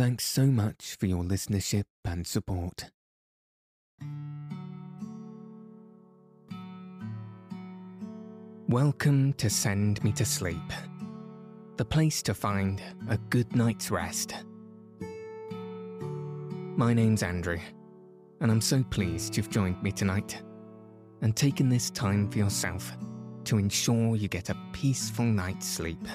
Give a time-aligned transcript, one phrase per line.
[0.00, 2.86] Thanks so much for your listenership and support.
[8.66, 10.56] Welcome to Send Me to Sleep,
[11.76, 14.32] the place to find a good night's rest.
[16.78, 17.58] My name's Andrew,
[18.40, 20.42] and I'm so pleased you've joined me tonight
[21.20, 22.90] and taken this time for yourself
[23.44, 26.08] to ensure you get a peaceful night's sleep.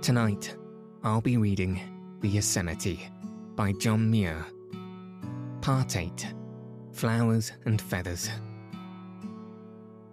[0.00, 0.56] Tonight,
[1.04, 1.80] I'll be reading
[2.20, 3.08] The Yosemite
[3.56, 4.46] by John Muir.
[5.60, 6.32] Part 8
[6.92, 8.30] Flowers and Feathers.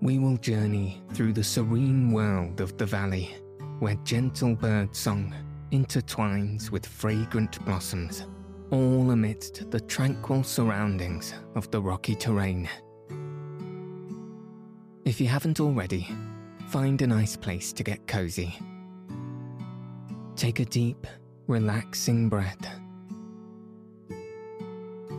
[0.01, 3.35] We will journey through the serene world of the valley,
[3.77, 5.35] where gentle bird song
[5.71, 8.25] intertwines with fragrant blossoms,
[8.71, 12.67] all amidst the tranquil surroundings of the rocky terrain.
[15.05, 16.07] If you haven't already,
[16.69, 18.57] find a nice place to get cozy.
[20.39, 21.05] Take a deep,
[21.47, 22.65] relaxing breath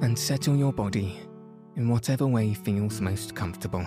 [0.01, 1.21] and settle your body
[1.77, 3.85] in whatever way feels most comfortable.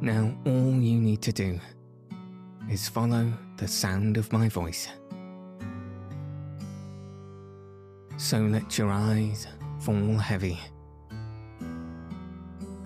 [0.00, 1.60] Now, all you need to do
[2.68, 4.88] is follow the sound of my voice.
[8.16, 9.46] So let your eyes
[9.78, 10.58] fall heavy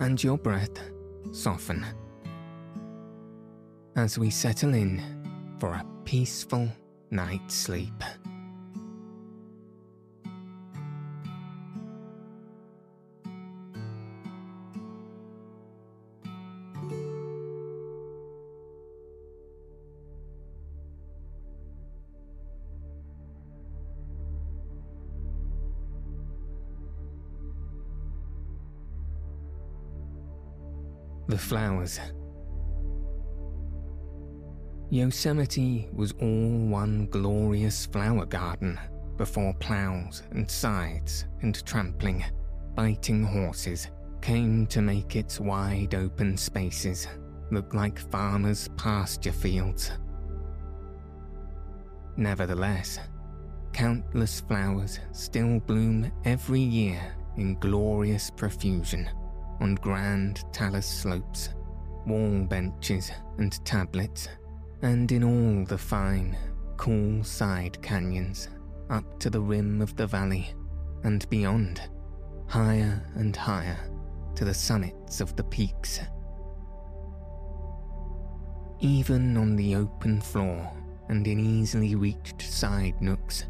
[0.00, 0.78] and your breath
[1.32, 1.82] soften
[3.96, 5.13] as we settle in
[5.64, 6.68] for a peaceful
[7.10, 8.04] night's sleep.
[31.28, 31.98] The flowers.
[34.94, 38.78] Yosemite was all one glorious flower garden
[39.16, 42.24] before ploughs and scythes and trampling,
[42.76, 43.88] biting horses
[44.22, 47.08] came to make its wide open spaces
[47.50, 49.90] look like farmers' pasture fields.
[52.16, 53.00] Nevertheless,
[53.72, 59.10] countless flowers still bloom every year in glorious profusion
[59.58, 61.48] on grand talus slopes,
[62.06, 64.28] wall benches and tablets,
[64.84, 66.36] and in all the fine,
[66.76, 68.48] cool side canyons
[68.90, 70.52] up to the rim of the valley
[71.04, 71.80] and beyond,
[72.48, 73.78] higher and higher
[74.34, 76.00] to the summits of the peaks.
[78.80, 80.70] Even on the open floor
[81.08, 83.46] and in easily reached side nooks,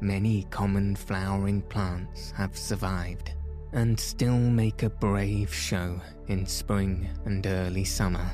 [0.00, 3.34] many common flowering plants have survived
[3.72, 8.30] and still make a brave show in spring and early summer.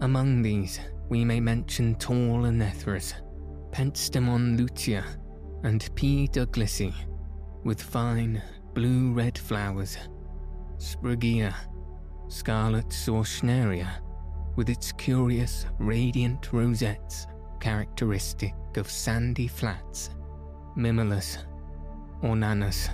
[0.00, 3.14] Among these, we may mention tall oenotheras,
[3.70, 5.04] Pentstemon lutea,
[5.64, 6.28] and P.
[6.28, 6.94] douglasii,
[7.64, 8.42] with fine
[8.74, 9.96] blue red flowers,
[10.76, 11.54] Spraguea,
[12.28, 13.88] Scarlet Zauschneria,
[14.56, 17.26] with its curious radiant rosettes
[17.60, 20.10] characteristic of sandy flats,
[20.76, 21.38] Mimulus,
[22.22, 22.90] Ornanus,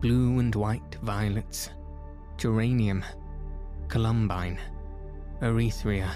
[0.00, 1.70] blue and white violets,
[2.36, 3.04] geranium,
[3.88, 4.58] columbine,
[5.42, 6.10] erythrea,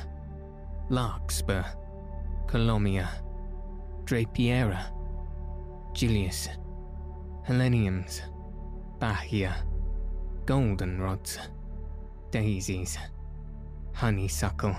[0.91, 1.65] larkspur,
[2.47, 3.09] collomia,
[4.05, 4.93] draperia,
[5.93, 6.49] gilias,
[7.47, 8.21] heleniums,
[8.99, 9.55] bahia,
[10.45, 11.39] goldenrods,
[12.31, 12.99] daisies,
[13.95, 14.77] honeysuckle,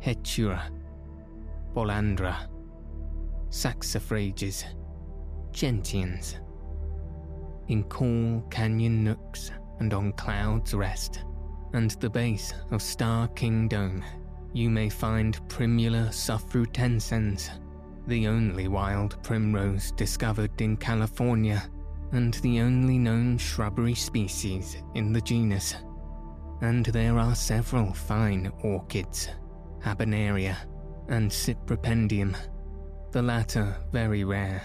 [0.00, 0.70] hetura,
[1.74, 2.48] Bolandra,
[3.48, 4.64] saxifrages,
[5.50, 6.38] gentians,
[7.66, 11.24] in cool canyon nooks and on Cloud's Rest,
[11.72, 14.04] and the base of Starr King Dome,
[14.54, 17.50] you may find Primula suffrutescens,
[18.06, 21.62] the only wild primrose discovered in California
[22.12, 25.74] and the only known shrubbery species in the genus.
[26.60, 29.28] And there are several fine orchids,
[29.80, 30.56] Habenaria
[31.08, 32.36] and Cypripedium,
[33.10, 34.62] the latter very rare,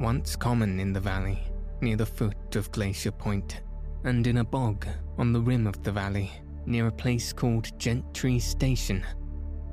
[0.00, 1.38] once common in the valley
[1.82, 3.60] near the foot of Glacier Point,
[4.04, 4.86] and in a bog
[5.18, 6.32] on the rim of the valley
[6.66, 9.04] near a place called Gentry Station,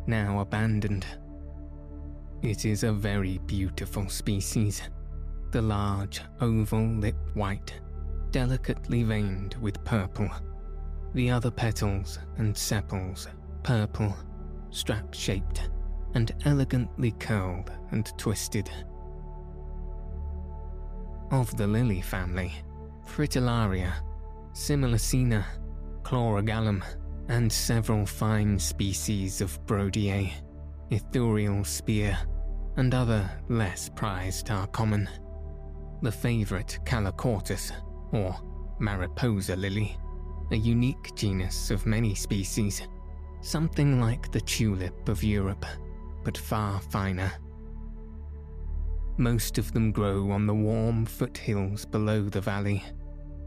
[0.07, 1.05] now abandoned.
[2.41, 4.81] It is a very beautiful species.
[5.51, 7.73] The large, oval lip white,
[8.31, 10.29] delicately veined with purple.
[11.13, 13.27] The other petals and sepals
[13.63, 14.15] purple,
[14.69, 15.69] strap shaped,
[16.13, 18.69] and elegantly curled and twisted.
[21.31, 22.53] Of the lily family,
[23.07, 23.91] Fritillaria,
[24.53, 25.43] Smilacina,
[26.03, 26.83] Chlorogalum,
[27.29, 30.31] and several fine species of Brodiaea,
[30.91, 32.17] Ithuriel spear,
[32.77, 35.09] and other less prized are common.
[36.01, 37.71] The favourite Calochortus,
[38.11, 38.35] or
[38.79, 39.97] Mariposa lily,
[40.51, 42.87] a unique genus of many species,
[43.41, 45.65] something like the tulip of Europe,
[46.23, 47.31] but far finer.
[49.17, 52.83] Most of them grow on the warm foothills below the valley,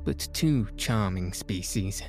[0.04, 2.02] but two charming species,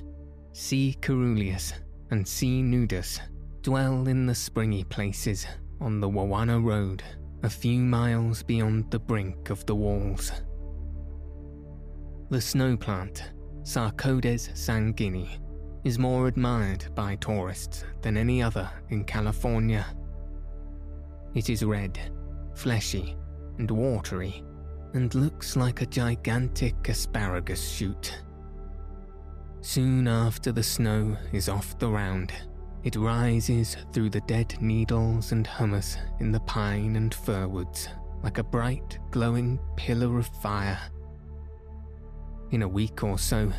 [0.62, 0.98] C.
[1.02, 1.74] caeruleus
[2.12, 2.62] and C.
[2.62, 3.22] nudus,
[3.62, 5.48] dwell in the springy places
[5.80, 7.02] on the Wawona Road,
[7.44, 10.34] a few miles beyond the brink of the walls.
[12.30, 13.32] The snow plant,
[13.64, 15.40] Sarcodes sanguinea,
[15.86, 19.86] is more admired by tourists than any other in California.
[21.36, 21.98] It is red,
[22.54, 23.16] fleshy,
[23.60, 24.44] and watery,
[24.94, 28.14] and looks like a gigantic asparagus shoot.
[29.62, 32.32] Soon after the snow is off the round,
[32.84, 37.90] it rises through the dead needles and humus in the pine and fir woods
[38.24, 40.80] like a bright, glowing pillar of fire.
[42.52, 43.52] In a week or so,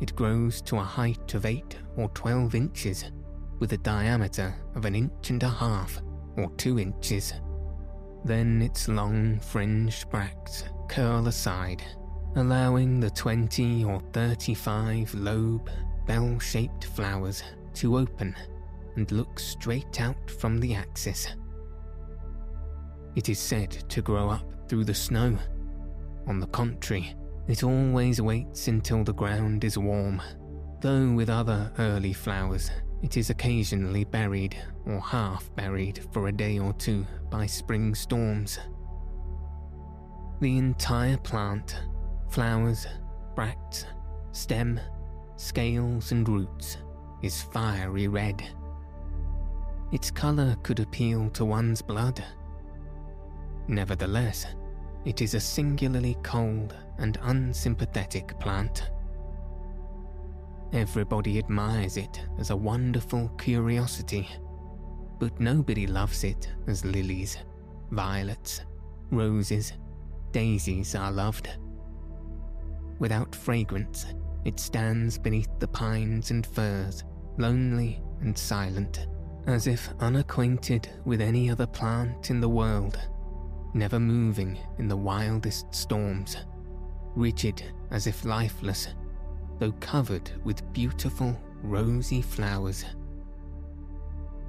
[0.00, 3.04] it grows to a height of 8 or 12 inches,
[3.58, 6.00] with a diameter of an inch and a half
[6.36, 7.34] or 2 inches.
[8.24, 11.82] Then its long fringed bracts curl aside,
[12.36, 15.70] allowing the 20 or 35 lobe,
[16.06, 17.42] bell shaped flowers
[17.74, 18.34] to open
[18.96, 21.28] and look straight out from the axis.
[23.14, 25.36] It is said to grow up through the snow.
[26.26, 27.14] On the contrary,
[27.48, 30.22] it always waits until the ground is warm,
[30.80, 32.70] though with other early flowers,
[33.02, 34.56] it is occasionally buried
[34.86, 38.58] or half buried for a day or two by spring storms.
[40.40, 41.76] The entire plant,
[42.32, 42.86] flowers,
[43.34, 43.84] bracts,
[44.32, 44.80] stem,
[45.36, 46.78] scales, and roots,
[47.20, 48.42] is fiery red.
[49.92, 52.24] Its colour could appeal to one's blood.
[53.68, 54.46] Nevertheless,
[55.04, 58.90] it is a singularly cold and unsympathetic plant.
[60.72, 64.26] Everybody admires it as a wonderful curiosity,
[65.18, 67.36] but nobody loves it as lilies,
[67.90, 68.62] violets,
[69.10, 69.74] roses,
[70.30, 71.50] daisies are loved.
[73.02, 74.06] Without fragrance,
[74.44, 77.02] it stands beneath the pines and firs,
[77.36, 79.08] lonely and silent
[79.48, 83.00] as if unacquainted with any other plant in the world,
[83.74, 86.36] never moving in the wildest storms,
[87.16, 88.94] rigid as if lifeless,
[89.58, 92.84] though covered with beautiful rosy flowers.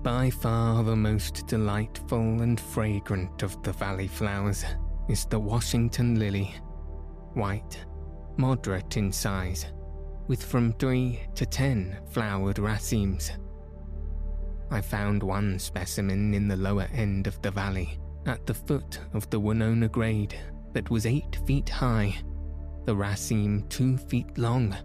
[0.03, 4.63] By far the most delightful and fragrant of the valley flowers
[5.09, 6.53] is the Washington lily,
[7.33, 7.83] white,
[8.37, 9.67] moderate in size,
[10.27, 13.31] with from three to ten flowered racemes
[14.73, 19.29] I found one specimen in the lower end of the valley, at the foot of
[19.29, 20.35] the Winona Grade,
[20.73, 22.15] that was eight feet high,
[22.85, 24.75] the raceme two feet long,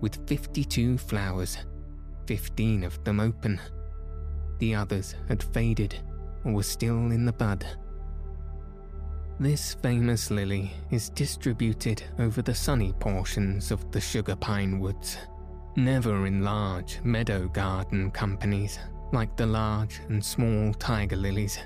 [0.00, 1.58] with 52 flowers,
[2.26, 3.60] 15 of them open.
[4.58, 5.94] The others had faded
[6.44, 7.64] or were still in the bud.
[9.40, 15.16] This famous lily is distributed over the sunny portions of the sugar pine woods,
[15.76, 18.78] never in large meadow garden companies
[19.14, 21.58] like the large and small tiger lilies,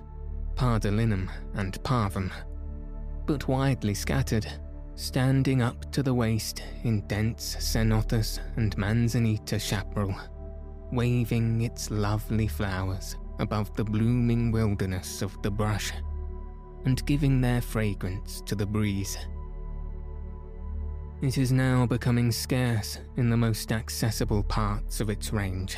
[0.55, 2.31] pardalinum and parvum,
[3.27, 4.47] but widely scattered,
[4.95, 10.15] standing up to the waist in dense ceanothus and manzanita chaparral,
[10.93, 15.93] waving its lovely flowers above the blooming wilderness of the brush,
[16.85, 19.17] and giving their fragrance to the breeze.
[21.23, 25.77] It is now becoming scarce in the most accessible parts of its range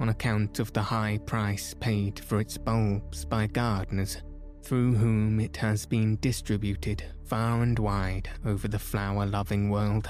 [0.00, 4.22] on account of the high price paid for its bulbs by gardeners,
[4.62, 10.08] through whom it has been distributed far and wide over the flower loving world.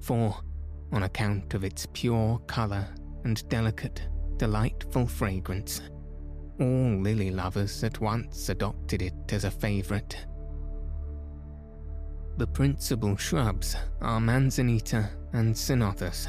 [0.00, 0.36] For,
[0.92, 2.86] on account of its pure colour
[3.24, 4.02] and delicate,
[4.36, 5.80] delightful fragrance,
[6.60, 10.24] all lily lovers at once adopted it as a favourite.
[12.36, 16.28] The principal shrubs are manzanita and ceanothus,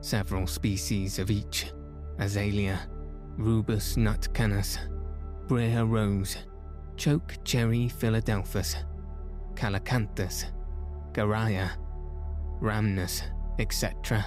[0.00, 1.72] several species of each
[2.18, 2.80] azalea,
[3.36, 4.78] rubus nutkanus,
[5.46, 6.36] briar rose,
[6.96, 8.76] choke cherry philadelphus,
[9.54, 10.46] calycanthus,
[11.12, 11.70] garrya,
[12.60, 13.22] rhamnus,
[13.58, 14.24] etc.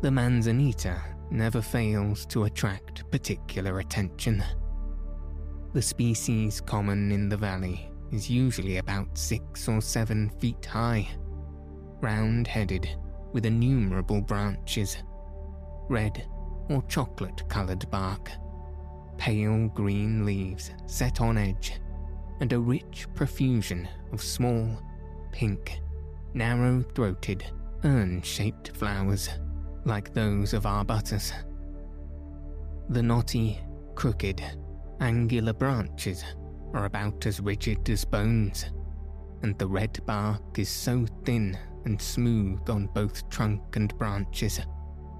[0.00, 4.42] The manzanita never fails to attract particular attention.
[5.72, 11.08] The species common in the valley is usually about six or seven feet high,
[12.00, 12.88] round headed,
[13.32, 14.96] with innumerable branches,
[15.88, 16.26] red
[16.70, 18.30] or chocolate coloured bark,
[19.18, 21.80] pale green leaves set on edge,
[22.40, 24.82] and a rich profusion of small,
[25.32, 25.80] pink,
[26.34, 27.44] narrow throated,
[27.84, 29.28] urn shaped flowers,
[29.88, 31.32] like those of arbutus.
[32.90, 33.58] The knotty,
[33.94, 34.42] crooked,
[35.00, 36.24] angular branches
[36.74, 38.66] are about as rigid as bones,
[39.42, 44.60] and the red bark is so thin and smooth on both trunk and branches,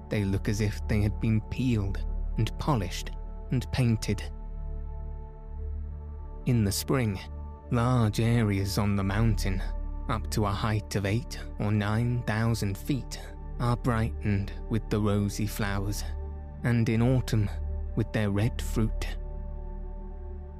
[0.09, 2.05] they look as if they had been peeled
[2.37, 3.11] and polished
[3.51, 4.23] and painted.
[6.45, 7.19] In the spring,
[7.71, 9.61] large areas on the mountain,
[10.09, 13.19] up to a height of eight or nine thousand feet,
[13.59, 16.03] are brightened with the rosy flowers,
[16.63, 17.49] and in autumn
[17.95, 19.07] with their red fruit.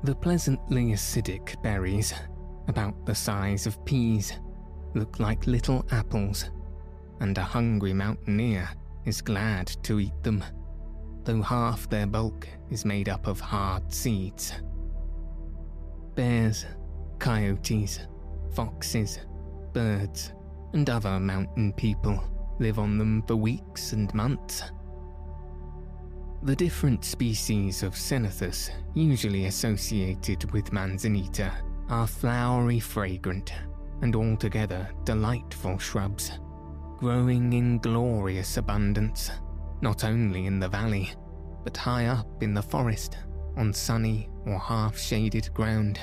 [0.03, 2.13] The pleasantly acidic berries,
[2.67, 4.33] about the size of peas,
[4.93, 6.49] look like little apples,
[7.19, 8.69] and a hungry mountaineer
[9.05, 10.43] is glad to eat them,
[11.23, 14.53] though half their bulk is made up of hard seeds.
[16.15, 16.65] Bears,
[17.17, 17.99] coyotes,
[18.53, 19.19] foxes,
[19.73, 20.33] birds,
[20.73, 22.23] and other mountain people
[22.59, 24.63] live on them for weeks and months
[26.43, 31.51] the different species of Ceanothus usually associated with Manzanita
[31.89, 33.51] are flowery, fragrant,
[34.01, 36.39] and altogether delightful shrubs,
[36.97, 39.31] growing in glorious abundance,
[39.81, 41.11] not only in the valley,
[41.65, 43.17] but high up in the forest,
[43.57, 45.99] on sunny or half shaded ground.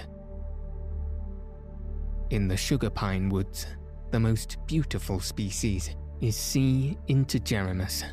[2.28, 3.66] In the sugar pine woods,
[4.10, 6.96] the most beautiful species is C.
[7.08, 8.04] integerrimus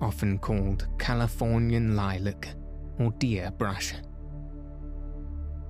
[0.00, 2.48] often called Californian lilac
[2.98, 3.94] or deer brush.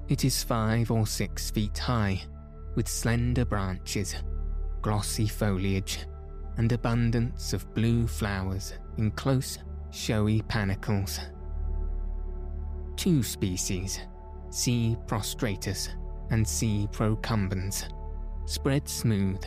[0.09, 2.23] It is five or six feet high,
[2.75, 4.17] with slender branches,
[4.83, 6.07] glossy foliage,
[6.59, 9.59] and abundance of blue flowers in close,
[9.91, 11.21] showy panicles.
[12.97, 14.01] Two species,
[14.51, 14.97] C.
[15.07, 15.91] prostratus
[16.31, 16.89] and C.
[16.93, 17.89] procumbens,
[18.47, 19.45] spread smooth,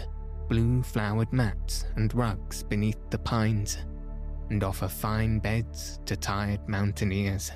[0.49, 3.77] blue flowered mats and rugs beneath the pines
[4.49, 7.51] and offer fine beds to tired mountaineers.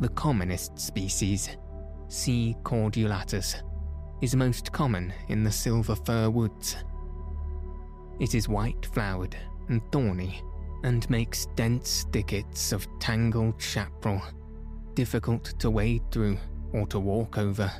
[0.00, 1.56] The commonest species,
[2.08, 2.54] C.
[2.62, 3.62] cordulatus,
[4.20, 6.76] is most common in the silver fir woods.
[8.20, 9.36] It is white flowered
[9.68, 10.42] and thorny,
[10.84, 14.22] and makes dense thickets of tangled chaparral,
[14.94, 16.38] difficult to wade through
[16.72, 17.72] or to walk over.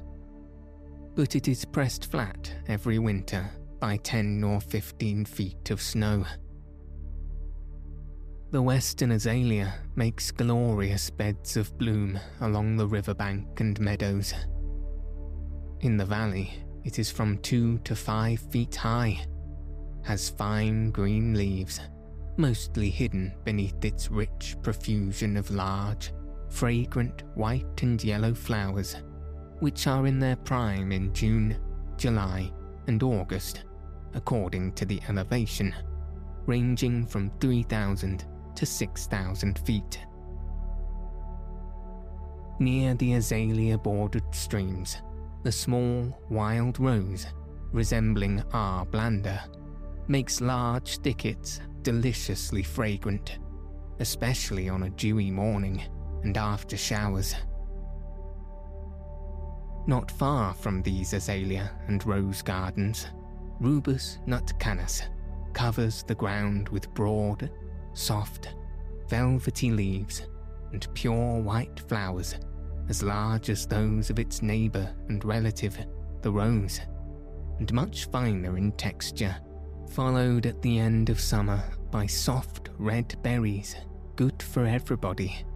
[1.19, 6.25] But it is pressed flat every winter by 10 or 15 feet of snow.
[8.53, 14.33] The western azalea makes glorious beds of bloom along the riverbank and meadows.
[15.81, 16.53] In the valley,
[16.85, 19.19] it is from two to five feet high,
[20.05, 21.81] has fine green leaves,
[22.37, 26.13] mostly hidden beneath its rich profusion of large,
[26.49, 28.95] fragrant white and yellow flowers,
[29.61, 31.57] which are in their prime in June,
[31.97, 32.53] July,
[32.87, 33.65] and August,
[34.15, 35.75] according to the elevation,
[36.47, 38.25] ranging from 3,000
[38.55, 40.01] to 6,000 feet.
[42.61, 45.03] Near the azalea bordered streams,
[45.45, 47.27] the small wild rose,
[47.73, 48.85] resembling R.
[48.87, 49.45] blanda,
[50.09, 53.39] makes large thickets deliciously fragrant,
[54.01, 55.83] especially on a dewy morning
[56.23, 57.35] and after showers.
[59.89, 63.07] Not far from these azalea and rose gardens,
[63.59, 65.03] Rubus nutkanus
[65.55, 67.51] covers the ground with broad,
[67.95, 68.55] soft,
[69.09, 70.29] velvety leaves,
[70.73, 72.35] and pure white flowers
[72.91, 75.79] as large as those of its neighbour and relative,
[76.21, 76.81] the rose,
[77.59, 79.37] and much finer in texture,
[79.89, 83.75] followed at the end of summer by soft red berries,
[84.17, 85.47] good for everybody.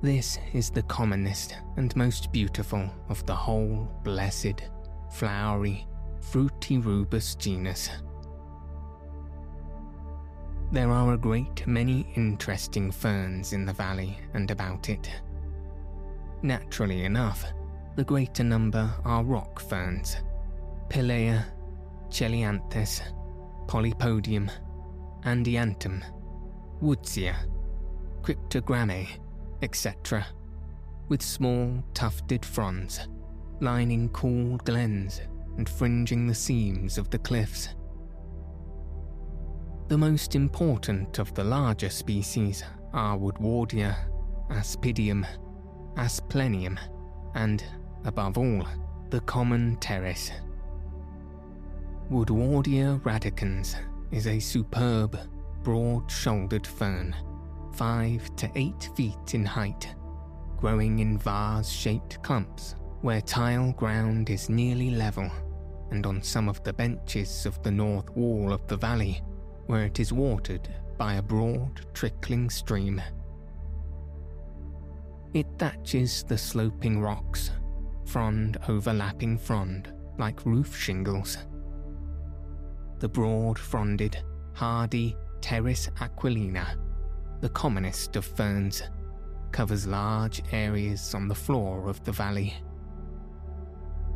[0.00, 4.62] This is the commonest and most beautiful of the whole blessed,
[5.10, 5.88] flowery,
[6.20, 7.90] fruity rubus genus.
[10.70, 15.10] There are a great many interesting ferns in the valley and about it.
[16.42, 17.44] Naturally enough,
[17.96, 20.18] the greater number are rock ferns
[20.88, 21.44] Pellaea,
[22.08, 23.02] Cheilanthes,
[23.66, 24.48] Polypodium,
[25.24, 26.04] Adiantum,
[26.80, 27.34] Woodsia,
[28.22, 29.08] Cryptogrammae,
[29.62, 30.26] etc.,
[31.08, 33.08] with small tufted fronds
[33.60, 35.20] lining cool glens
[35.56, 37.70] and fringing the seams of the cliffs.
[39.88, 42.62] The most important of the larger species
[42.92, 43.96] are Woodwardia,
[44.50, 45.26] Aspidium,
[45.96, 46.78] Asplenium,
[47.34, 47.64] and,
[48.04, 48.66] above all,
[49.10, 50.30] the common pteris.
[52.10, 53.74] Woodwardia radicans
[54.12, 55.18] is a superb,
[55.62, 57.14] broad shouldered fern,
[57.78, 59.94] five to eight feet in height,
[60.56, 65.30] growing in vase shaped clumps where tile ground is nearly level,
[65.92, 69.22] and on some of the benches of the north wall of the valley,
[69.66, 73.00] where it is watered by a broad, trickling stream.
[75.32, 77.52] It thatches the sloping rocks,
[78.06, 81.38] frond overlapping frond, like roof shingles.
[82.98, 84.16] The broad fronded,
[84.54, 86.76] hardy Pteris aquilina,
[87.40, 88.82] the commonest of ferns,
[89.52, 92.54] covers large areas on the floor of the valley.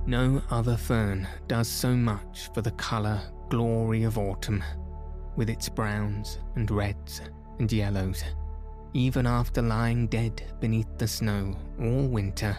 [0.07, 4.65] No other fern does so much for the colour glory of autumn,
[5.37, 7.21] with its browns and reds
[7.59, 8.25] and yellows,
[8.95, 12.57] even after lying dead beneath the snow all winter.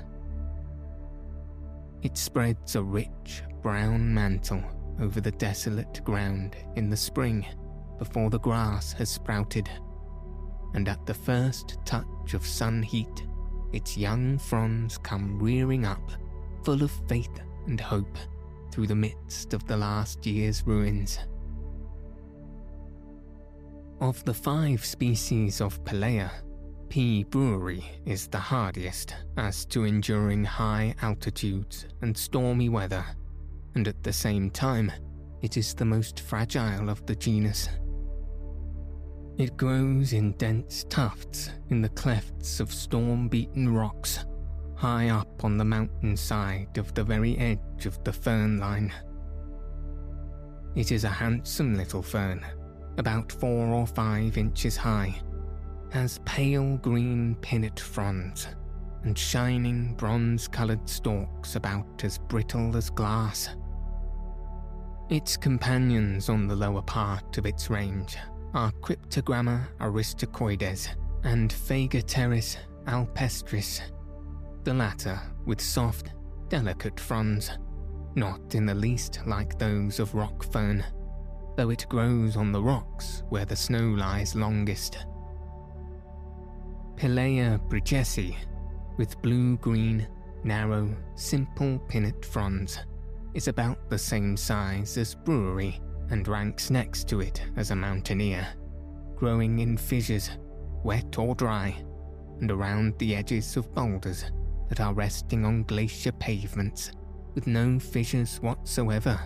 [2.01, 4.63] It spreads a rich brown mantle
[5.01, 7.45] over the desolate ground in the spring
[7.97, 9.69] before the grass has sprouted,
[10.73, 13.25] and at the first touch of sun heat,
[13.71, 16.11] its young fronds come rearing up
[16.63, 18.17] full of faith and hope
[18.71, 21.19] through the midst of the last year's ruins.
[24.01, 26.31] Of the five species of Pellaea,
[26.89, 27.23] P.
[27.23, 33.05] breweri is the hardiest as to enduring high altitudes and stormy weather,
[33.75, 34.91] and at the same time,
[35.41, 37.69] it is the most fragile of the genus.
[39.37, 44.25] It grows in dense tufts in the clefts of storm beaten rocks
[44.75, 48.93] high up on the mountainside of the very edge of the fern line.
[50.75, 52.45] It is a handsome little fern,
[52.97, 55.15] about four or five inches high,
[55.91, 58.47] has pale green pinnate fronds
[59.03, 63.49] and shining bronze coloured stalks about as brittle as glass.
[65.09, 68.17] Its companions on the lower part of its range
[68.53, 70.89] are Cryptogramma acrostichoides
[71.23, 73.81] and Phegopteris alpestris
[74.63, 76.13] the latter with soft,
[76.49, 77.51] delicate fronds,
[78.15, 80.83] not in the least like those of rock fern,
[81.57, 85.05] though it grows on the rocks where the snow lies longest.
[86.95, 88.35] Pellaea bridgesii,
[88.97, 90.07] with blue green,
[90.43, 92.79] narrow, simple pinnate fronds,
[93.33, 98.47] is about the same size as breweri and ranks next to it as a mountaineer,
[99.15, 100.29] growing in fissures,
[100.83, 101.75] wet or dry,
[102.39, 104.25] and around the edges of boulders
[104.69, 106.91] that are resting on glacier pavements
[107.35, 109.19] with no fissures whatsoever.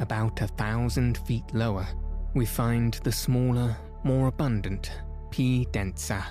[0.00, 1.86] About a thousand feet lower,
[2.34, 4.90] we find the smaller, more abundant
[5.30, 5.66] P.
[5.70, 6.24] densa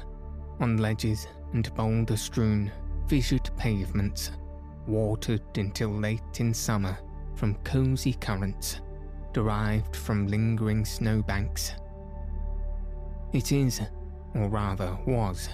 [0.60, 2.72] on ledges and boulder strewn,
[3.08, 4.32] fissured pavements,
[4.88, 6.98] watered until late in summer
[7.36, 8.82] from cosy currents
[9.34, 11.74] derived from lingering snowbanks.
[13.34, 13.82] It is,
[14.36, 15.50] or rather was,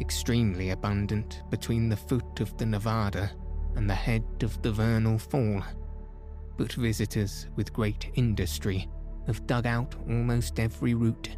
[0.00, 3.30] extremely abundant between the foot of the Nevada
[3.76, 5.62] and the head of the vernal fall,
[6.56, 8.88] but visitors with great industry
[9.26, 11.36] have dug out almost every root,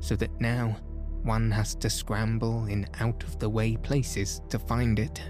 [0.00, 0.76] so that now
[1.22, 5.20] one has to scramble in out of the way places to find it.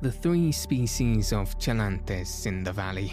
[0.00, 3.12] The three species of Cheilanthes in the valley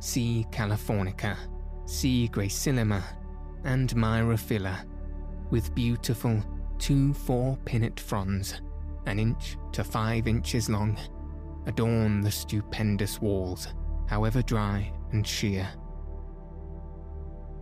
[0.00, 0.46] C.
[0.50, 1.36] californica,
[1.84, 2.30] C.
[2.32, 3.02] gracillima,
[3.64, 4.86] and Myriophylla,
[5.50, 6.42] with beautiful
[6.78, 8.62] two four pinnate fronds,
[9.04, 10.98] an inch to five inches long,
[11.66, 13.74] adorn the stupendous walls,
[14.08, 15.68] however dry and sheer.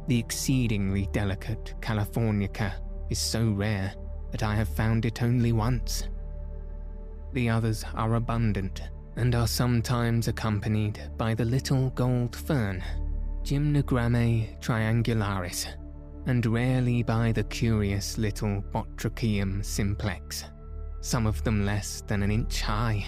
[0.07, 2.75] The exceedingly delicate Californica
[3.11, 3.93] is so rare
[4.31, 6.09] that I have found it only once.
[7.35, 8.81] The others are abundant
[9.17, 12.83] and are sometimes accompanied by the little gold fern,
[13.43, 15.67] Gymnogramme triangularis
[16.27, 20.45] and rarely by the curious little Botrychium simplex,
[21.01, 23.05] some of them less than an inch high.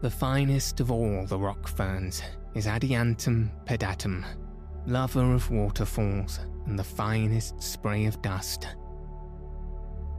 [0.00, 2.22] The finest of all the rock ferns
[2.54, 4.24] is Adiantum pedatum,
[4.86, 8.68] lover of waterfalls and the finest spray of dust.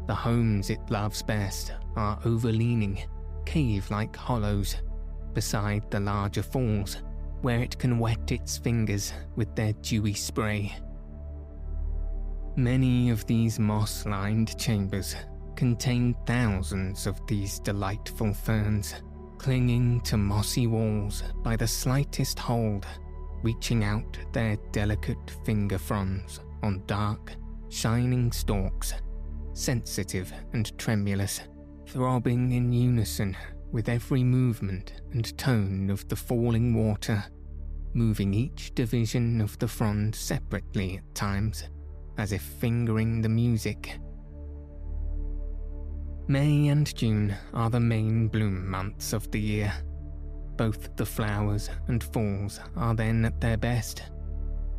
[0.08, 3.06] The homes it loves best are overleaning,
[3.46, 4.78] cave like hollows
[5.34, 6.98] beside the larger falls
[7.42, 10.76] where it can wet its fingers with their dewy spray.
[12.56, 15.16] Many of these moss lined chambers
[15.56, 18.96] contain thousands of these delightful ferns,
[19.38, 22.88] clinging to mossy walls by the slightest hold,
[23.44, 27.36] reaching out their delicate finger fronds on dark,
[27.70, 28.94] shining stalks,
[29.58, 31.42] sensitive and tremulous,
[31.88, 33.36] throbbing in unison
[33.72, 37.24] with every movement and tone of the falling water,
[37.94, 41.64] moving each division of the frond separately at times
[42.18, 44.00] as if fingering the music.
[46.28, 49.74] May and June are the main bloom months of the year.
[50.58, 54.04] Both the flowers and falls are then at their best.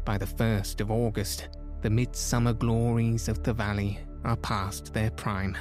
[0.05, 1.49] By the 1st of August,
[1.81, 5.57] the midsummer glories of the valley are past their prime.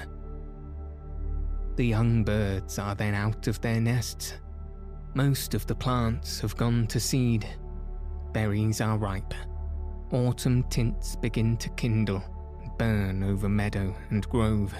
[1.76, 4.34] The young birds are then out of their nests.
[5.13, 7.48] Most of the plants have gone to seed.
[8.34, 9.34] Berries are ripe
[10.12, 12.24] autumn tints begin to kindle
[12.62, 14.74] and burn over meadow and grove,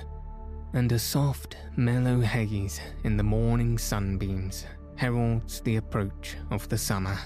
[0.74, 7.18] and a soft, mellow haze in the morning sunbeams heralds the approach of the summer.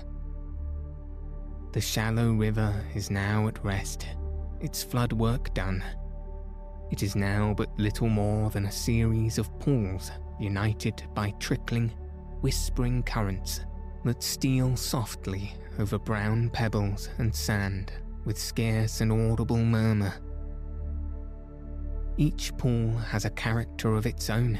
[1.73, 4.07] The shallow river is now at rest,
[4.59, 5.83] its flood work done.
[6.91, 11.89] It is now but little more than a series of pools united by trickling,
[12.41, 13.61] whispering currents
[14.03, 17.93] that steal softly over brown pebbles and sand
[18.25, 20.13] with scarce an audible murmur.
[22.17, 24.59] Each pool has a character of its own,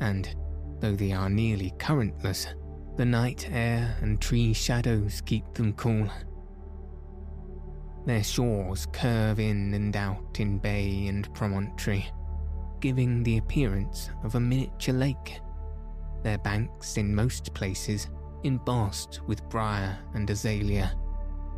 [0.00, 0.34] and,
[0.80, 2.48] though they are nearly currentless,
[2.96, 6.08] the night air and tree shadows keep them cool.
[8.06, 12.06] Their shores curve in and out in bay and promontory,
[12.80, 15.40] giving the appearance of a miniature lake.
[16.22, 18.08] Their banks, in most places,
[18.42, 20.92] embossed with briar and azalea,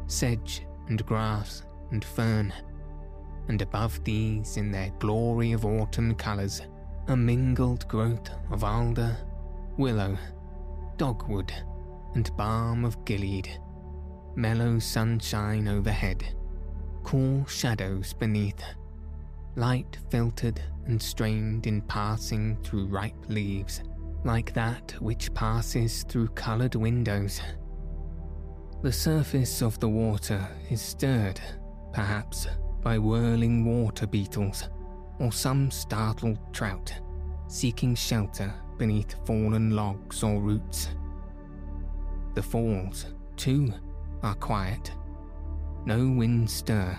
[0.07, 2.52] sedge and grass and fern,
[3.48, 6.62] and above these, in their glory of autumn colours,
[7.09, 9.16] a mingled growth of alder,
[9.76, 10.16] willow,
[10.96, 11.52] dogwood,
[12.14, 13.48] and balm of gilead,
[14.35, 16.35] mellow sunshine overhead,
[17.05, 18.62] cool shadows beneath,
[19.57, 23.83] light filtered and strained in passing through ripe leaves
[24.25, 27.40] like that which passes through coloured windows.
[28.83, 31.40] The surface of the water is stirred,
[31.92, 32.47] perhaps,
[32.83, 34.68] by whirling water beetles
[35.18, 36.92] or some startled trout
[37.53, 40.88] seeking shelter beneath fallen logs or roots.
[42.35, 43.73] The falls, too,
[44.22, 44.92] are quiet.
[45.85, 46.98] No winds stir,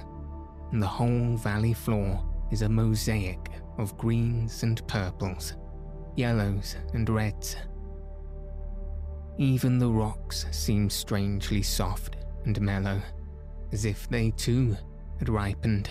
[0.72, 5.56] and the whole valley floor is a mosaic of greens and purples
[6.16, 7.56] yellows, and reds.
[9.38, 13.02] Even the rocks seem strangely soft and mellow,
[13.72, 14.76] as if they too
[15.18, 15.90] had ripened.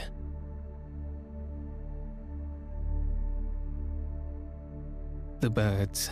[5.40, 6.11] The birds.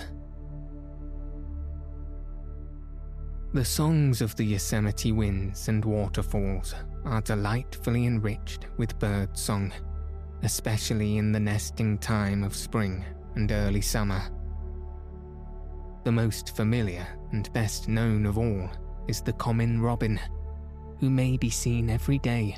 [3.53, 6.73] The songs of the Yosemite winds and waterfalls
[7.05, 9.73] are delightfully enriched with bird song,
[10.45, 14.23] especially in the nesting time of spring and early summer.
[16.05, 18.71] The most familiar and best known of all
[19.09, 20.21] is the common robin,
[21.01, 22.57] who may be seen every day,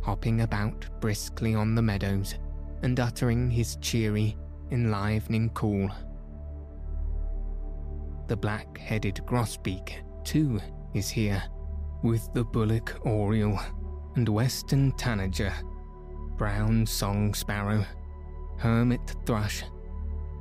[0.00, 2.36] hopping about briskly on the meadows
[2.82, 4.36] and uttering his cheery,
[4.70, 5.90] enlivening call.
[8.28, 10.60] The black headed grosbeak, too,
[10.94, 11.42] is here,
[12.02, 13.58] with the bullock oriole
[14.16, 15.52] and western tanager,
[16.36, 17.84] brown song sparrow,
[18.58, 19.62] hermit thrush,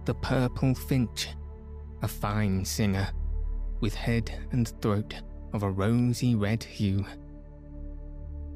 [0.05, 1.29] the purple finch,
[2.01, 3.09] a fine singer,
[3.79, 5.13] with head and throat
[5.53, 7.05] of a rosy red hue.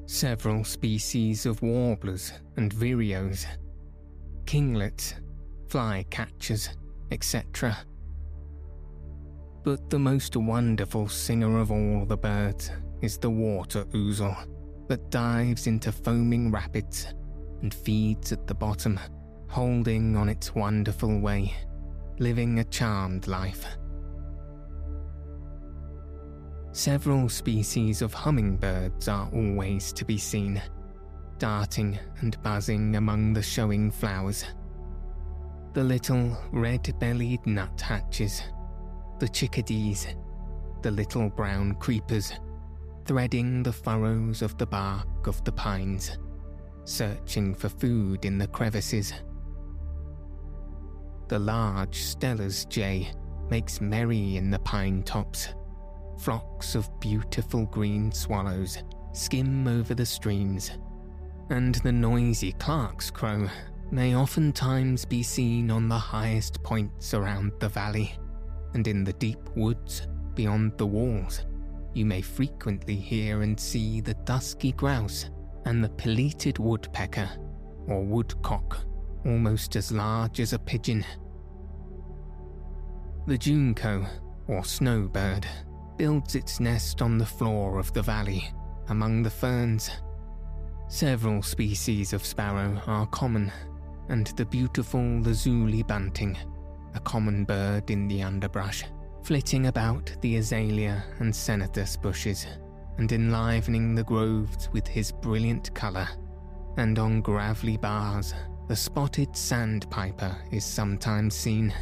[0.05, 3.45] Several species of warblers and vireos,
[4.45, 5.13] kinglets,
[5.67, 6.75] flycatchers,
[7.11, 7.77] etc.
[9.63, 12.71] But the most wonderful singer of all the birds
[13.01, 14.35] is the water ouzel
[14.87, 17.07] that dives into foaming rapids
[17.61, 18.99] and feeds at the bottom
[19.53, 21.53] holding on its wonderful way,
[22.17, 23.67] living a charmed life.
[26.71, 30.59] Several species of hummingbirds are always to be seen,
[31.37, 34.43] darting and buzzing among the showing flowers.
[35.73, 38.41] The little red bellied nuthatches,
[39.23, 40.05] the chickadees,
[40.81, 42.33] the little brown creepers,
[43.05, 46.17] threading the furrows of the bark of the pines,
[46.83, 49.13] searching for food in the crevices
[51.33, 53.11] the large Steller's jay
[53.49, 55.49] makes merry in the pine tops.
[56.19, 58.77] Flocks of beautiful green swallows
[59.13, 60.69] skim over the streams,
[61.49, 63.47] and the noisy Clark's crow
[63.89, 68.15] may oftentimes be seen on the highest points around the valley,
[68.73, 71.45] and in the deep woods beyond the walls,
[71.93, 75.29] you may frequently hear and see the dusky grouse
[75.65, 77.29] and the pileated woodpecker,
[77.87, 78.79] or woodcock,
[79.25, 81.05] almost as large as a pigeon.
[83.27, 84.05] The junco,
[84.47, 85.47] or snowbird,
[85.97, 88.51] builds its nest on the floor of the valley,
[88.89, 89.91] among the ferns.
[90.89, 93.51] Several species of sparrow are common,
[94.09, 96.37] and the beautiful lazuli bunting,
[96.95, 98.83] a common bird in the underbrush,
[99.23, 102.45] flitting about the azalea and ceanothus bushes,
[102.97, 106.07] and enlivening the groves with his brilliant colour.
[106.77, 108.33] And on gravelly bars,
[108.67, 111.73] the spotted sandpiper is sometimes seen.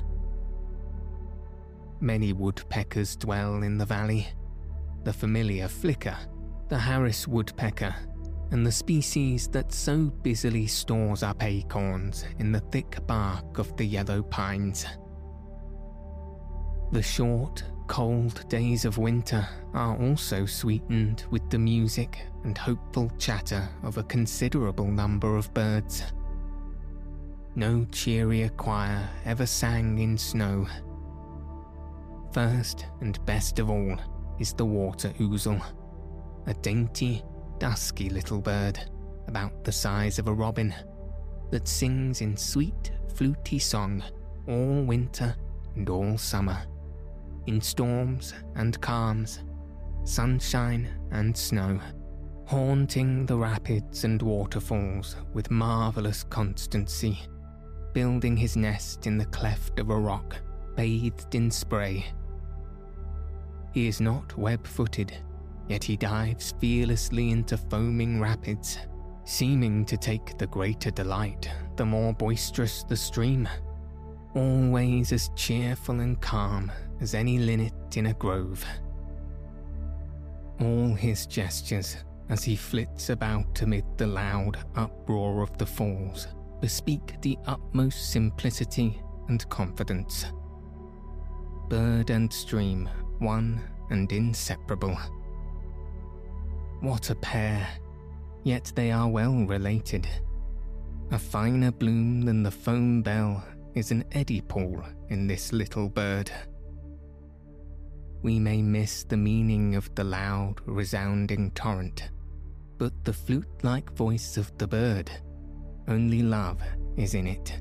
[2.00, 4.28] Many woodpeckers dwell in the valley.
[5.04, 6.18] The familiar flicker,
[6.68, 7.96] the Harris woodpecker,
[8.52, 13.86] and the species that so busily stores up acorns in the thick bark of the
[13.86, 14.86] yellow pines.
[16.92, 23.70] The short, cold days of winter are also sweetened with the music and hopeful chatter
[23.84, 26.04] of a considerable number of birds.
[27.56, 30.68] No cheerier choir ever sang in snow.
[32.34, 33.96] First and best of all
[34.38, 35.64] is the water ouzel,
[36.48, 37.24] a dainty,
[37.58, 38.78] dusky little bird
[39.28, 40.76] about the size of a robin
[41.52, 44.04] that sings in sweet, fluty song
[44.46, 45.34] all winter
[45.76, 46.62] and all summer
[47.48, 49.40] in storms and calms,
[50.04, 51.80] sunshine and snow,
[52.46, 57.20] haunting the rapids and waterfalls with marvellous constancy,
[57.94, 60.38] building his nest in the cleft of a rock
[60.76, 62.06] bathed in spray.
[63.74, 65.14] He is not web footed,
[65.68, 68.78] yet he dives fearlessly into foaming rapids,
[69.24, 73.48] seeming to take the greater delight the more boisterous the stream,
[74.36, 78.64] always as cheerful and calm as any linnet in a grove.
[80.60, 81.98] All his gestures
[82.30, 86.28] as he flits about amid the loud uproar of the falls
[86.62, 90.26] bespeak the utmost simplicity and confidence.
[91.68, 92.88] Bird and stream,
[93.20, 94.98] one and inseparable.
[96.82, 97.68] What a pair,
[98.44, 100.08] yet they are well related.
[101.12, 106.32] A finer bloom than the foam bell is an eddy pool in this little bird
[108.22, 112.10] we may miss the meaning of the loud, resounding torrent,
[112.78, 115.10] but the flute like voice of the bird,
[115.88, 116.62] only love
[116.98, 117.60] is in it.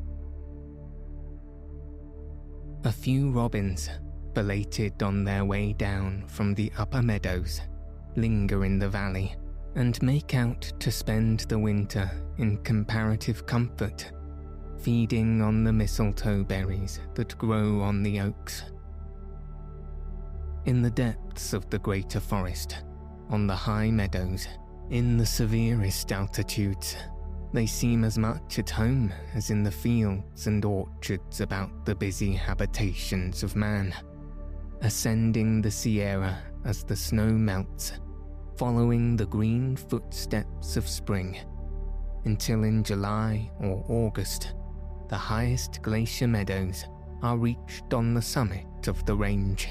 [2.84, 3.88] A few robins,
[4.34, 7.60] belated on their way down from the upper meadows,
[8.16, 9.34] linger in the valley
[9.76, 14.12] and make out to spend the winter in comparative comfort,
[14.78, 18.64] feeding on the mistletoe berries that grow on the oaks
[20.66, 22.84] in the depths of the greater forest,
[23.30, 24.46] on the high meadows,
[24.90, 26.96] in the severest altitudes,
[27.52, 32.32] they seem as much at home as in the fields and orchards about the busy
[32.32, 33.94] habitations of man,
[34.82, 37.92] ascending the Sierra as the snow melts,
[38.56, 41.38] following the green footsteps of spring,
[42.24, 44.54] until in July or August,
[45.08, 46.84] the highest glacier meadows
[47.22, 49.70] are reached on the summit of the range.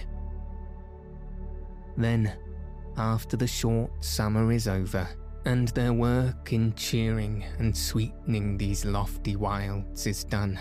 [2.00, 2.32] Then,
[2.98, 5.08] after the short summer is over,
[5.46, 10.58] and their work in cheering and sweetening these lofty wilds is done,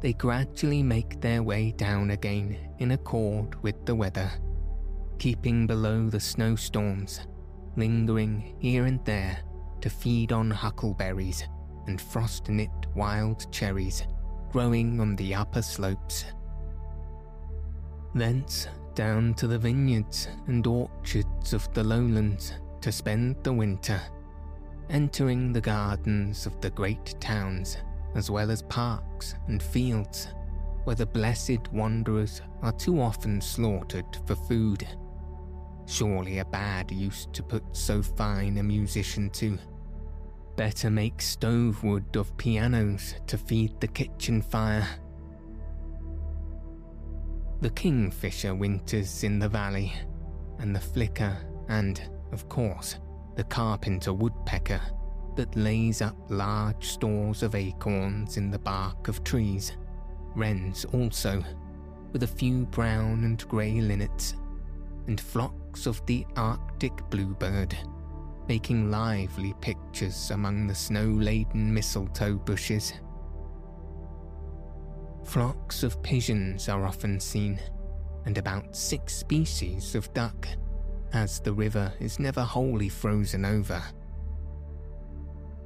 [0.00, 4.30] they gradually make their way down again in accord with the weather,
[5.18, 7.20] keeping below the snowstorms,
[7.76, 9.38] lingering here and there
[9.82, 11.44] to feed on huckleberries
[11.86, 14.06] and frost nipped wild cherries
[14.50, 16.24] growing on the upper slopes.
[18.14, 18.66] Thence
[18.98, 24.00] down to the vineyards and orchards of the lowlands to spend the winter,
[24.90, 27.76] entering the gardens of the great towns
[28.16, 30.34] as well as parks and fields
[30.82, 34.84] where the blessed wanderers are too often slaughtered for food.
[35.86, 39.56] Surely a bad use to put so fine a musician to.
[40.56, 44.88] Better make stove wood of pianos to feed the kitchen fire
[47.60, 49.92] the kingfisher winters in the valley,
[50.60, 51.36] and the flicker
[51.68, 52.96] and, of course,
[53.36, 54.80] the carpenter woodpecker
[55.34, 59.72] that lays up large stores of acorns in the bark of trees,
[60.34, 61.42] wrens also,
[62.12, 64.34] with a few brown and grey linnets,
[65.06, 67.76] and flocks of the Arctic bluebird,
[68.48, 72.92] making lively pictures among the snow laden mistletoe bushes.
[75.28, 77.60] Flocks of pigeons are often seen,
[78.24, 80.48] and about six species of duck,
[81.12, 83.82] as the river is never wholly frozen over.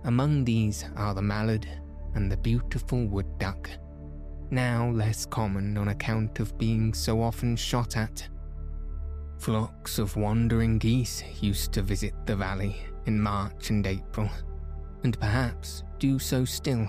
[0.02, 1.68] Among these are the mallard
[2.16, 3.70] and the beautiful wood duck,
[4.50, 8.28] now less common on account of being so often shot at.
[9.38, 14.28] Flocks of wandering geese used to visit the valley in March and April,
[15.04, 16.88] and perhaps do so still,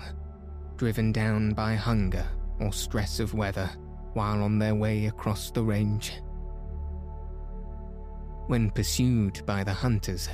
[0.76, 2.26] driven down by hunger
[2.64, 3.70] or stress of weather
[4.14, 6.14] while on their way across the range.
[8.46, 10.28] When pursued by the hunters,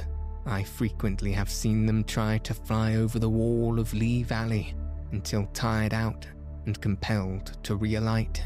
[0.47, 4.75] I frequently have seen them try to fly over the wall of Lee Valley
[5.13, 6.27] until tired out
[6.67, 8.43] and compelled to realight.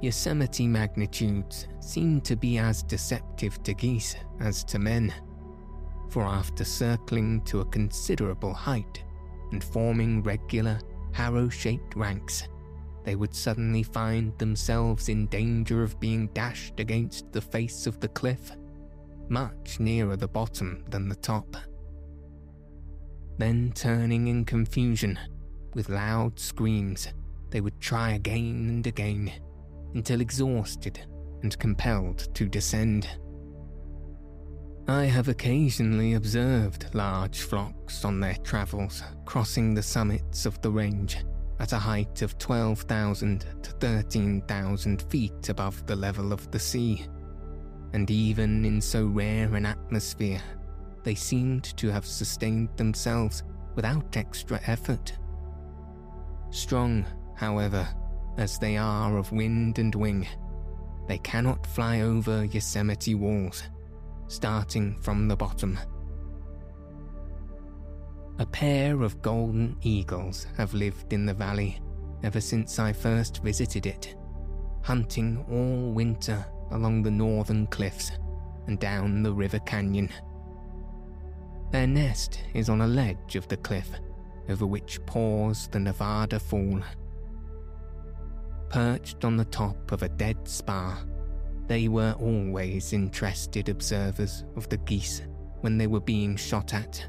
[0.00, 5.12] Yosemite magnitudes seem to be as deceptive to geese as to men,
[6.10, 9.04] for after circling to a considerable height
[9.52, 10.78] and forming regular,
[11.16, 12.48] arrow shaped ranks,
[13.04, 18.08] they would suddenly find themselves in danger of being dashed against the face of the
[18.08, 18.52] cliff,
[19.28, 21.56] much nearer the bottom than the top.
[23.38, 25.18] Then, turning in confusion,
[25.74, 27.08] with loud screams,
[27.50, 29.32] they would try again and again,
[29.94, 31.06] until exhausted
[31.42, 33.08] and compelled to descend.
[34.90, 41.18] I have occasionally observed large flocks on their travels crossing the summits of the range
[41.60, 47.06] at a height of 12,000 to 13,000 feet above the level of the sea.
[47.92, 50.40] And even in so rare an atmosphere,
[51.02, 53.42] they seemed to have sustained themselves
[53.74, 55.18] without extra effort.
[56.48, 57.86] Strong, however,
[58.38, 60.26] as they are of wind and wing,
[61.08, 63.64] they cannot fly over Yosemite walls,
[64.28, 65.78] starting from the bottom.
[68.38, 71.80] A pair of golden eagles have lived in the valley
[72.22, 74.14] ever since I first visited it,
[74.82, 78.12] hunting all winter along the northern cliffs
[78.66, 80.10] and down the river canyon.
[81.72, 83.90] Their nest is on a ledge of the cliff
[84.48, 86.80] over which pours the Nevada Fall.
[88.70, 90.98] Perched on the top of a dead spar,
[91.68, 95.22] they were always interested observers of the geese
[95.60, 97.06] when they were being shot at.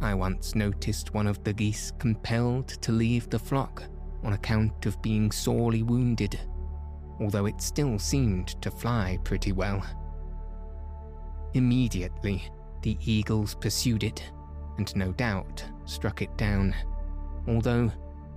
[0.00, 3.84] I once noticed one of the geese compelled to leave the flock
[4.22, 6.38] on account of being sorely wounded,
[7.20, 9.84] although it still seemed to fly pretty well.
[11.54, 12.42] Immediately,
[12.82, 14.30] the eagles pursued it
[14.78, 16.74] and no doubt struck it down,
[17.48, 17.90] although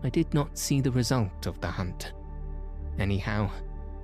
[0.04, 2.14] I did not see the result of the hunt.
[3.00, 3.50] Anyhow,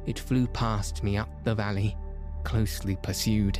[0.06, 1.98] it flew past me up the valley,
[2.44, 3.60] closely pursued.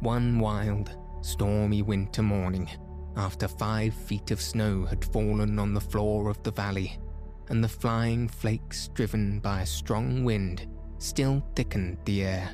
[0.00, 2.68] One wild, stormy winter morning,
[3.16, 6.98] after five feet of snow had fallen on the floor of the valley,
[7.48, 10.66] and the flying flakes driven by a strong wind
[10.98, 12.52] still thickened the air,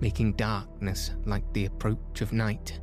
[0.00, 2.80] making darkness like the approach of night.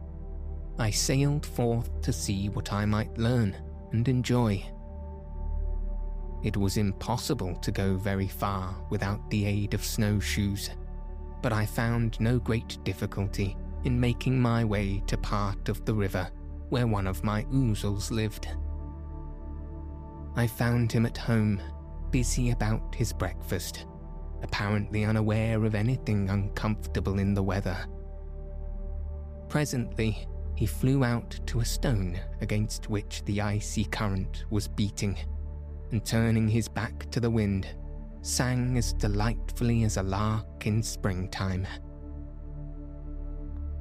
[0.78, 3.56] I sailed forth to see what I might learn
[3.92, 4.64] and enjoy.
[6.44, 10.70] It was impossible to go very far without the aid of snowshoes,
[11.42, 16.30] but I found no great difficulty in making my way to part of the river
[16.70, 18.48] where one of my ouzels lived.
[20.36, 21.62] I found him at home,
[22.12, 23.86] busy about his breakfast,
[24.42, 27.78] apparently unaware of anything uncomfortable in the weather.
[29.50, 35.18] Presently, he flew out to a stone against which the icy current was beating,
[35.92, 37.68] and turning his back to the wind,
[38.22, 41.68] sang as delightfully as a lark in springtime.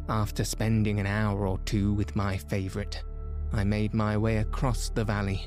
[0.08, 3.02] After spending an hour or two with my favourite,
[3.52, 5.46] I made my way across the valley,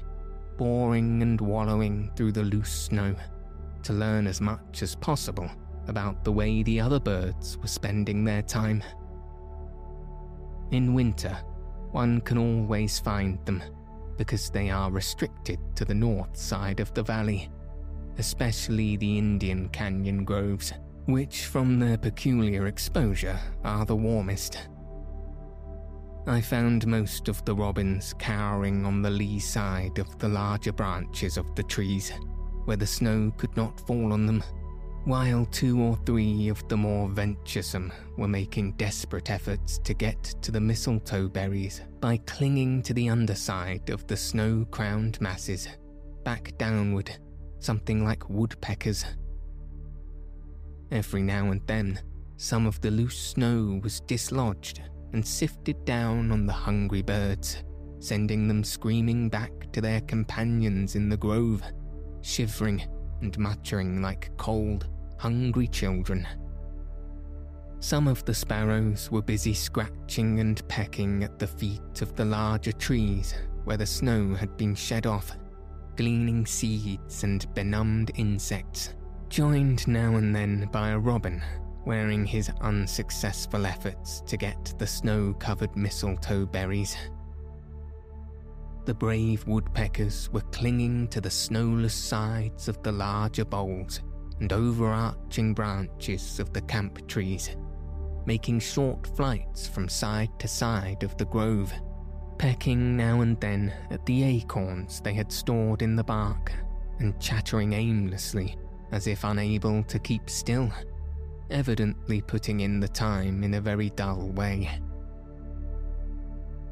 [0.58, 3.15] boring and wallowing through the loose snow,
[3.84, 5.49] to learn as much as possible
[5.88, 8.84] about the way the other birds were spending their time.
[10.70, 11.38] In winter,
[11.91, 13.64] one can always find them
[14.22, 17.49] because they are restricted to the north side of the valley,
[18.19, 20.74] especially the Indian canyon groves,
[21.05, 24.59] which, from their peculiar exposure, are the warmest.
[26.28, 31.36] I found most of the robins cowering on the lee side of the larger branches
[31.36, 32.11] of the trees,
[32.65, 34.43] where the snow could not fall on them
[35.06, 40.52] while two or three of the more venturesome were making desperate efforts to get to
[40.52, 45.68] the mistletoe berries by clinging to the underside of the snow crowned masses,
[46.24, 47.12] back downward,
[47.60, 49.04] something like woodpeckers.
[50.91, 51.99] Every now and then,
[52.38, 54.82] some of the loose snow was dislodged
[55.14, 57.64] and sifted down on the hungry birds,
[57.99, 61.64] sending them screaming back to their companions in the grove,
[62.22, 62.84] shivering
[63.22, 64.88] and muttering like cold,
[65.22, 66.28] hungry children.
[67.80, 72.72] Some of the sparrows were busy scratching and pecking at the feet of the larger
[72.72, 75.38] trees where the snow had been shed off,
[75.95, 78.95] gleaning seeds and benumbed insects,
[79.30, 81.39] joined now and then by a robin
[81.86, 86.97] wearing his unsuccessful efforts to get the snow covered mistletoe berries.
[88.86, 94.01] The brave woodpeckers were clinging to the snowless sides of the larger boles
[94.42, 97.56] and overarching branches of the camp trees,
[98.26, 101.72] making short flights from side to side of the grove,
[102.39, 106.52] pecking now and then at the acorns they had stored in the bark,
[107.00, 108.58] and chattering aimlessly
[108.92, 110.70] as if unable to keep still
[111.52, 114.70] evidently putting in the time in a very dull way.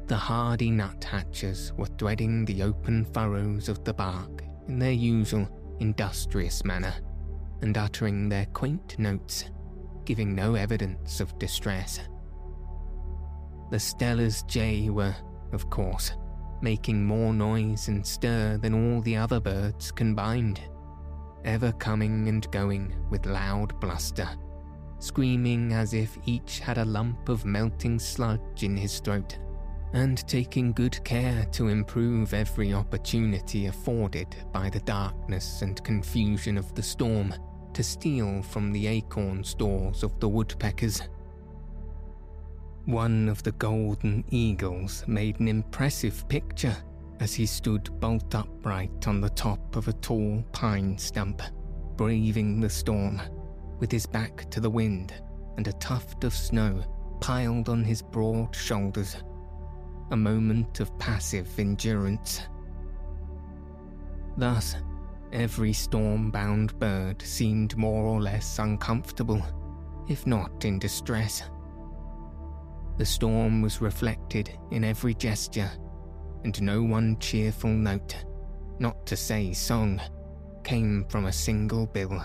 [0.08, 5.48] The hardy nuthatches were threading the open furrows of the bark in their usual
[5.78, 6.94] industrious manner
[7.62, 9.50] and uttering their quaint notes,
[10.04, 12.00] giving no evidence of distress.
[13.70, 15.14] The Steller's jay were,
[15.52, 16.12] of course,
[16.62, 20.60] making more noise and stir than all the other birds combined,
[21.44, 24.28] ever coming and going with loud bluster
[25.00, 29.38] screaming as if each had a lump of melting sludge in his throat,
[29.92, 36.72] and taking good care to improve every opportunity afforded by the darkness and confusion of
[36.74, 37.34] the storm
[37.74, 41.02] to steal from the acorn stores of the woodpeckers.
[42.86, 46.76] One of the golden eagles made an impressive picture
[47.20, 51.42] as he stood bolt upright on the top of a tall pine stump,
[51.96, 53.20] braving the storm
[53.78, 55.14] with his back to the wind
[55.56, 56.82] and a tuft of snow
[57.20, 59.16] piled on his broad shoulders.
[60.10, 62.42] A moment of passive endurance.
[64.36, 64.76] Thus,
[65.32, 69.42] every storm bound bird seemed more or less uncomfortable,
[70.08, 71.42] if not in distress.
[72.98, 75.70] The storm was reflected in every gesture,
[76.44, 78.16] and no one cheerful note,
[78.78, 80.00] not to say song,
[80.64, 82.22] came from a single bill.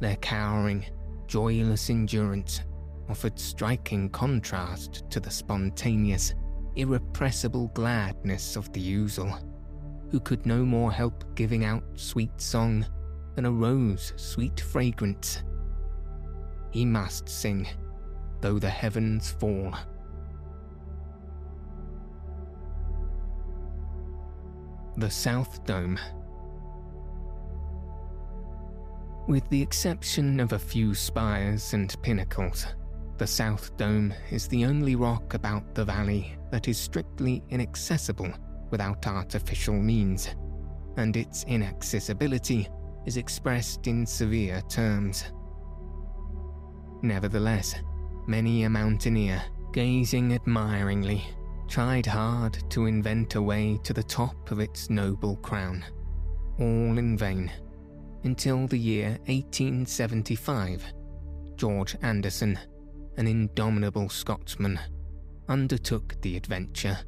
[0.00, 0.86] Their cowering,
[1.26, 2.62] joyless endurance
[3.08, 6.34] offered striking contrast to the spontaneous,
[6.76, 9.38] irrepressible gladness of the ouzel,
[10.14, 12.86] who could no more help giving out sweet song
[13.34, 15.42] than a rose sweet fragrance.
[16.70, 17.66] He must sing,
[18.40, 19.74] though the heavens fall.
[24.98, 25.98] The South Dome
[29.26, 32.68] With the exception of a few spires and pinnacles,
[33.18, 38.32] the South Dome is the only rock about the valley that is strictly inaccessible
[38.74, 40.34] without artificial means,
[40.96, 42.68] and its inaccessibility
[43.06, 45.26] is expressed in severe terms.
[47.00, 47.76] Nevertheless,
[48.26, 49.40] many a mountaineer,
[49.72, 51.22] gazing admiringly,
[51.68, 55.84] tried hard to invent a way to the top of its noble crown,
[56.58, 57.52] all in vain
[58.24, 60.82] until the year 1875,
[61.54, 62.58] George Anderson,
[63.18, 64.80] an indomitable Scotsman,
[65.48, 66.98] undertook the adventure.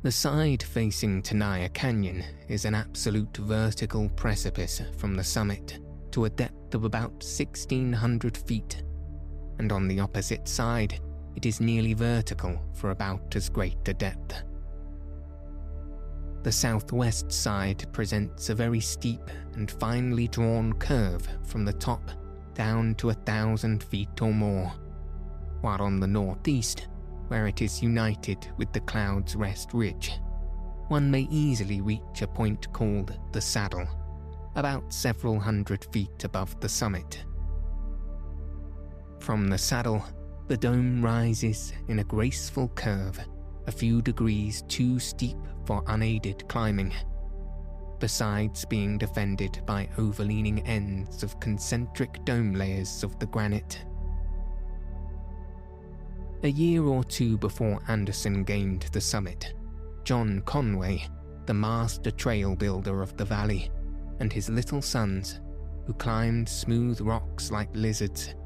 [0.00, 5.80] The side facing Tenaya Canyon is an absolute vertical precipice from the summit
[6.12, 8.84] to a depth of about 1600 feet,
[9.58, 11.00] and on the opposite side,
[11.34, 14.44] it is nearly vertical for about as great a depth.
[16.44, 22.12] The southwest side presents a very steep and finely drawn curve from the top
[22.54, 24.72] down to a thousand feet or more,
[25.60, 26.86] while on the northeast,
[27.28, 30.20] where it is united with the Cloud's Rest Ridge,
[30.88, 33.86] one may easily reach a point called the Saddle,
[34.56, 37.24] about several hundred feet above the summit.
[39.20, 40.04] From the saddle,
[40.46, 43.20] the dome rises in a graceful curve,
[43.66, 46.94] a few degrees too steep for unaided climbing,
[47.98, 53.84] besides being defended by overleaning ends of concentric dome layers of the granite.
[56.44, 59.54] A year or two before Anderson gained the summit,
[60.04, 61.04] John Conway,
[61.46, 63.72] the master trail builder of the valley,
[64.20, 65.40] and his little sons,
[65.84, 68.36] who climbed smooth rocks like lizards,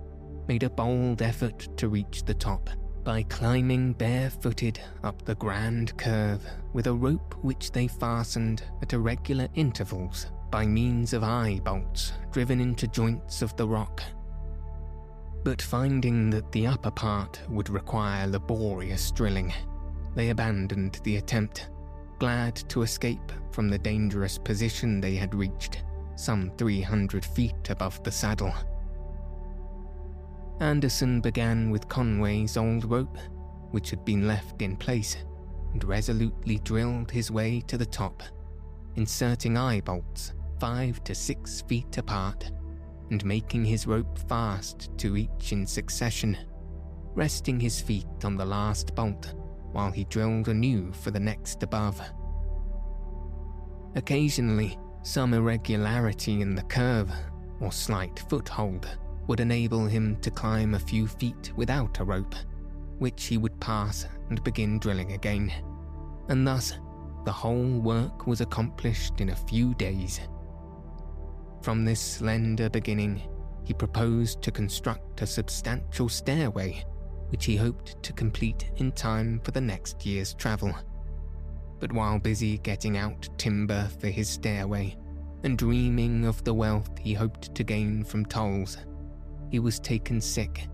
[0.48, 2.70] made a bold effort to reach the top
[3.04, 9.48] by climbing barefooted up the grand curve with a rope which they fastened at irregular
[9.54, 14.02] intervals by means of eye bolts driven into joints of the rock,
[15.44, 19.52] But finding that the upper part would require laborious drilling,
[20.14, 21.70] they abandoned the attempt,
[22.18, 25.84] glad to escape from the dangerous position they had reached,
[26.14, 28.54] some 300 feet above the saddle.
[30.60, 33.18] Anderson began with Conway's old rope,
[33.72, 35.16] which had been left in place,
[35.72, 38.22] and resolutely drilled his way to the top,
[38.94, 42.52] inserting eye bolts five to six feet apart,
[43.12, 46.34] and making his rope fast to each in succession,
[47.14, 49.34] resting his feet on the last bolt
[49.72, 52.00] while he drilled anew for the next above.
[53.96, 57.12] Occasionally, some irregularity in the curve
[57.60, 58.88] or slight foothold
[59.26, 62.34] would enable him to climb a few feet without a rope,
[62.98, 65.52] which he would pass and begin drilling again.
[66.30, 66.78] And thus,
[67.26, 70.18] the whole work was accomplished in a few days.
[71.62, 73.22] From this slender beginning,
[73.62, 76.84] he proposed to construct a substantial stairway,
[77.28, 80.74] which he hoped to complete in time for the next year's travel.
[81.78, 84.96] But while busy getting out timber for his stairway
[85.44, 88.78] and dreaming of the wealth he hoped to gain from tolls,
[89.52, 90.66] he was taken sick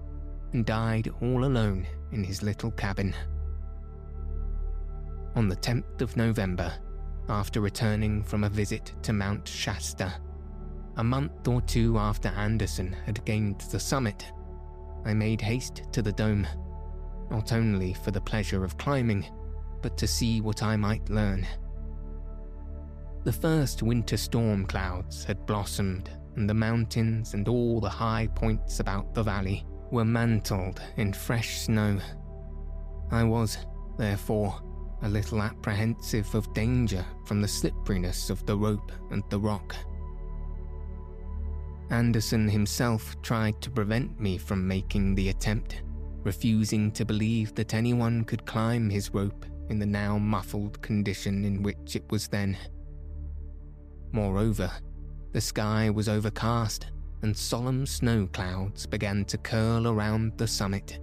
[0.55, 3.15] and died all alone in his little cabin.
[5.35, 6.73] On the 10th of November,
[7.29, 10.15] after returning from a visit to Mount Shasta,
[10.99, 14.33] a month or two after Anderson had gained the summit,
[15.05, 16.47] I made haste to the dome,
[17.31, 19.25] not only for the pleasure of climbing,
[19.81, 21.47] but to see what I might learn.
[23.23, 28.81] The first winter storm clouds had blossomed and the mountains and all the high points
[28.81, 31.99] about the valley were mantled in fresh snow.
[33.13, 33.57] I was,
[33.99, 34.61] therefore,
[35.03, 39.77] a little apprehensive of danger from the slipperiness of the rope and the rock.
[41.91, 45.83] Anderson himself tried to prevent me from making the attempt,
[46.23, 51.63] refusing to believe that anyone could climb his rope in the now muffled condition in
[51.63, 52.57] which it was then.
[54.13, 54.71] Moreover,
[55.33, 56.87] the sky was overcast,
[57.23, 61.01] and solemn snow clouds began to curl around the summit,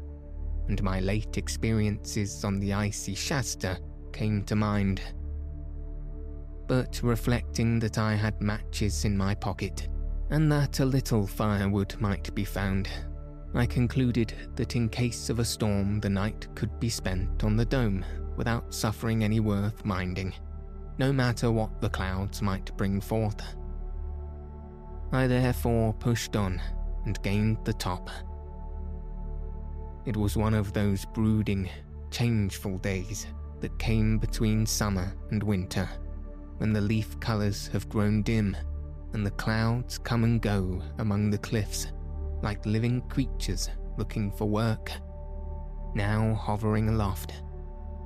[0.68, 3.80] and my late experiences on the icy Shasta
[4.14, 5.02] came to mind.
[6.68, 9.88] But reflecting that I had matches in my pocket,
[10.30, 12.90] and that a little firewood might be found,
[13.54, 17.66] I concluded that in case of a storm the night could be spent on the
[17.66, 18.04] dome
[18.36, 20.34] without suffering any worth minding,
[20.98, 23.42] no matter what the clouds might bring forth.
[25.12, 26.62] I therefore pushed on
[27.06, 28.10] and gained the top.
[30.06, 31.70] It was one of those brooding,
[32.12, 33.28] changeful days
[33.62, 35.88] that came between summer and winter,
[36.58, 38.58] when the leaf colours have grown dim
[39.16, 41.88] and the clouds come and go among the cliffs
[42.42, 44.92] like living creatures looking for work,
[45.96, 47.42] now hovering aloft,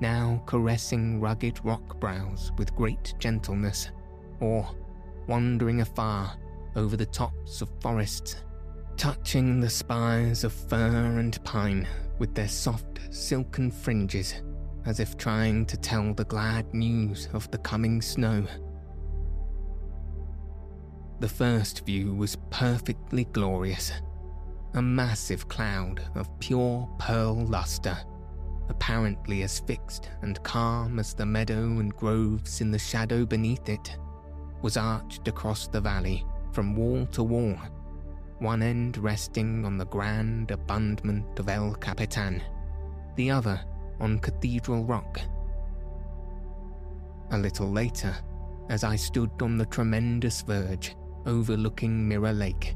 [0.00, 3.90] now caressing rugged rock brows with great gentleness,
[4.40, 4.66] or
[5.26, 6.38] wandering afar
[6.76, 8.36] over the tops of forests,
[8.96, 11.88] touching the spires of fir and pine
[12.20, 14.42] with their soft silken fringes,
[14.86, 18.46] as if trying to tell the glad news of the coming snow.
[21.20, 23.92] The first view was perfectly glorious.
[24.72, 27.98] A massive cloud of pure pearl luster,
[28.70, 33.98] apparently as fixed and calm as the meadow and groves in the shadow beneath it,
[34.62, 37.54] was arched across the valley from wall to wall,
[38.38, 42.42] one end resting on the grand abutment of El Capitan,
[43.16, 43.60] the other
[44.00, 45.20] on Cathedral Rock.
[47.32, 48.16] A little later,
[48.70, 50.96] as I stood on the tremendous verge
[51.30, 52.74] overlooking Mirror Lake,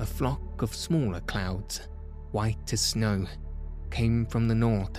[0.00, 1.88] a flock of smaller clouds,
[2.30, 3.24] white as snow,
[3.90, 4.98] came from the north,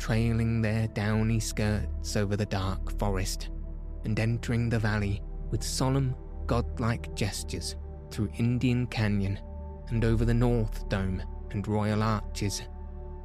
[0.00, 3.50] trailing their downy skirts over the dark forest
[4.04, 6.12] and entering the valley with solemn
[6.46, 7.76] godlike gestures
[8.10, 9.38] through Indian Canyon
[9.90, 12.62] and over the North Dome and Royal Arches,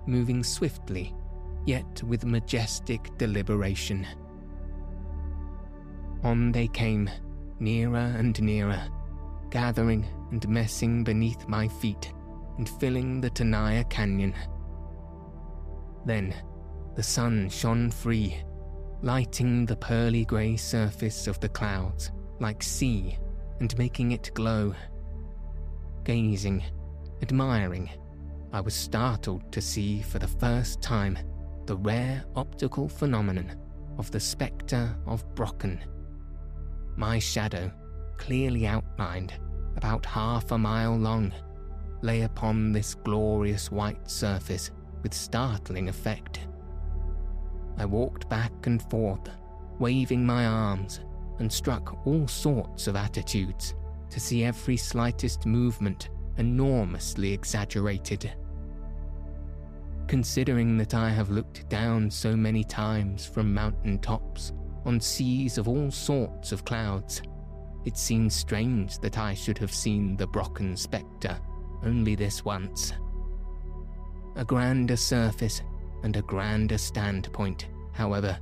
[0.06, 1.16] moving swiftly,
[1.66, 4.06] yet with majestic deliberation.
[6.24, 7.10] On they came,
[7.64, 8.82] nearer and nearer,
[9.50, 12.12] gathering and messing beneath my feet
[12.58, 14.36] and filling the Tenaya Canyon.
[16.06, 16.36] Then
[16.96, 18.44] the sun shone free,
[19.02, 23.18] lighting the pearly grey surface of the clouds like sea
[23.60, 24.74] and making it glow.
[26.04, 26.64] Gazing,
[27.22, 27.90] admiring,
[28.52, 31.18] I was startled to see for the first time
[31.66, 33.56] the rare optical phenomenon
[33.98, 35.80] of the spectre of Brocken.
[36.96, 37.72] My shadow,
[38.18, 39.34] clearly outlined,
[39.76, 41.34] about half a mile long,
[42.02, 44.72] lay upon this glorious white surface
[45.02, 46.48] with startling effect.
[47.78, 49.30] I walked back and forth,
[49.80, 51.02] waving my arms,
[51.40, 53.74] and struck all sorts of attitudes
[54.10, 58.32] to see every slightest movement enormously exaggerated.
[60.08, 64.54] Considering that I have looked down so many times from mountain tops
[64.86, 67.22] on seas of all sorts of clouds,
[67.86, 71.40] it seems strange that I should have seen the Brocken spectre
[71.84, 72.94] only this once.
[74.36, 75.62] A grander surface
[76.04, 78.38] and a grander standpoint, however,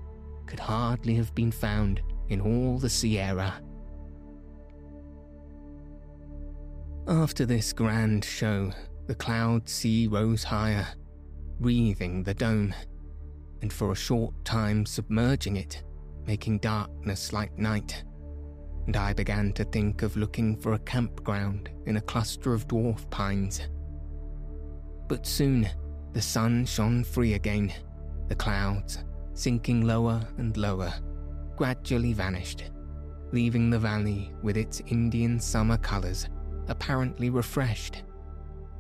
[0.46, 3.62] could hardly have been found in all the Sierra.
[7.08, 8.72] After this grand show,
[9.08, 10.88] the cloud sea rose higher,
[11.60, 12.74] wreathing the dome,
[13.62, 15.84] and for a short time submerging it,
[16.26, 18.04] making darkness like night.
[18.88, 23.10] And I began to think of looking for a campground in a cluster of dwarf
[23.10, 23.62] pines.
[25.08, 25.70] But soon
[26.14, 27.72] the sun shone free again,
[28.28, 29.04] the clouds,
[29.34, 30.94] sinking lower and lower,
[31.56, 32.72] gradually vanished,
[33.32, 36.28] leaving the valley with its Indian summer colours
[36.68, 38.04] apparently refreshed,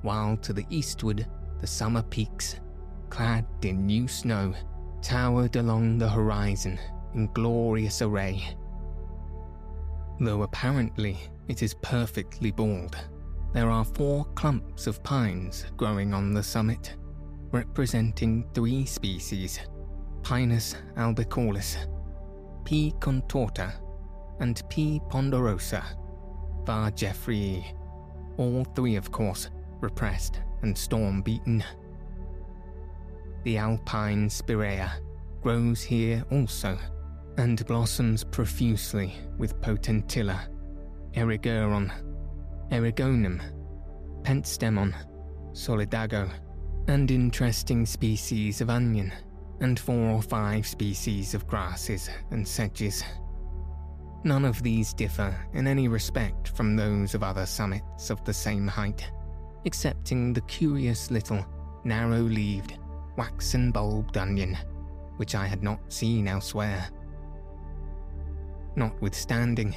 [0.01, 1.27] while to the eastward
[1.59, 2.59] the summer peaks,
[3.09, 4.53] clad in new snow,
[5.01, 6.79] towered along the horizon
[7.13, 8.55] in glorious array.
[10.19, 12.97] Though apparently it is perfectly bald,
[13.53, 16.95] there are four clumps of pines growing on the summit,
[17.51, 19.59] representing three species
[20.23, 21.77] Pinus albicaulis,
[22.63, 22.93] P.
[22.99, 23.73] contorta,
[24.39, 25.01] and P.
[25.09, 25.83] ponderosa,
[26.63, 27.65] var Jeffrey,
[28.37, 29.49] all three, of course,
[29.81, 31.63] repressed and storm beaten.
[33.43, 34.91] The alpine spirea
[35.41, 36.77] grows here also,
[37.37, 40.39] and blossoms profusely with potentilla,
[41.13, 41.91] erigeron,
[42.69, 43.41] eriogonum,
[44.23, 44.93] pentstemon,
[45.51, 46.29] solidago,
[46.87, 49.11] and interesting species of onion
[49.61, 53.03] and four or five species of grasses and sedges.
[54.23, 58.67] None of these differ in any respect from those of other summits of the same
[58.67, 59.09] height,
[59.65, 61.45] excepting the curious little
[61.83, 62.77] narrow leaved,
[63.17, 64.57] waxen bulbed onion,
[65.17, 66.89] which I had not seen elsewhere.
[68.75, 69.75] Notwithstanding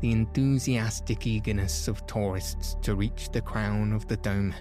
[0.00, 4.54] the enthusiastic eagerness of tourists to reach the crown of the dome,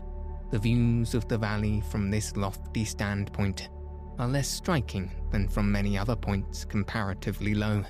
[0.51, 3.69] the views of the valley from this lofty standpoint
[4.17, 7.83] are less striking than from many other points comparatively low,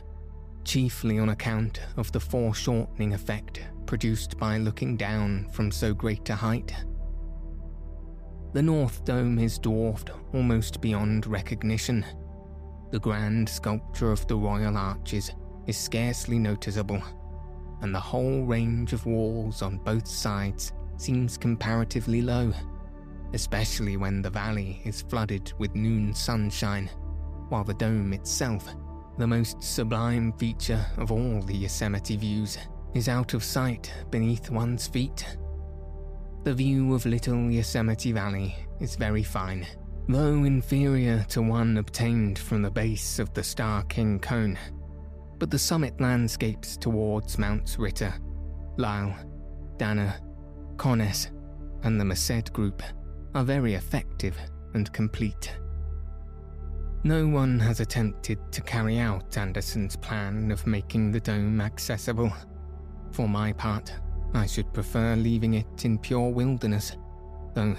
[0.64, 6.36] chiefly on account of the foreshortening effect produced by looking down from so great a
[6.36, 6.74] height.
[8.54, 12.06] The North Dome is dwarfed almost beyond recognition.
[12.92, 15.32] The grand sculpture of the Royal Arches
[15.68, 17.02] is scarcely noticeable,
[17.82, 22.54] and the whole range of walls on both sides seems comparatively low
[23.36, 26.90] especially when the valley is flooded with noon sunshine,
[27.50, 28.74] while the dome itself,
[29.18, 32.58] the most sublime feature of all the Yosemite views,
[32.94, 35.38] is out of sight beneath one's feet.
[36.44, 39.68] The view of Little Yosemite Valley is very fine,
[40.08, 44.58] though inferior to one obtained from the base of the Starr King Cone.
[45.38, 48.14] But the summit landscapes towards Mounts Ritter,
[48.78, 49.16] Lyell,
[49.78, 50.20] Dana,
[50.78, 51.32] Conness,
[51.84, 52.82] and the Merced Group
[53.34, 54.38] are very effective
[54.74, 55.52] and complete.
[57.04, 62.34] No one has attempted to carry out Anderson's plan of making the dome accessible.
[63.12, 63.94] For my part,
[64.34, 66.98] I should prefer leaving it in pure wilderness,
[67.54, 67.76] though,